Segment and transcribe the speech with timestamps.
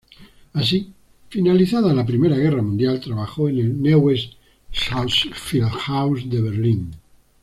[0.53, 0.93] Así,
[1.29, 4.31] finalizada la Primera Guerra Mundial, trabajó en el Neues
[4.73, 6.95] Schauspielhaus de Berlín.